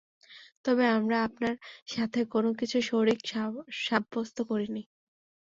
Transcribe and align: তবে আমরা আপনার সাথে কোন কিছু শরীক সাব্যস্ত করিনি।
তবে 0.65 0.83
আমরা 0.97 1.17
আপনার 1.27 1.55
সাথে 1.87 2.19
কোন 2.33 2.45
কিছু 2.59 2.77
শরীক 2.89 3.19
সাব্যস্ত 3.85 4.37
করিনি। 4.49 4.83